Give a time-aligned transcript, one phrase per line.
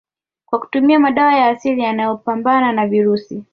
[0.45, 3.43] kwa kutumia madawa ya yanayopambana na virusi